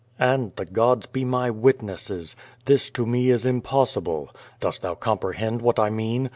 [0.17, 2.35] And, the gods be my witnesses!
[2.65, 4.31] this to me is impossible.
[4.59, 6.29] Dost thou comprehend what I mean?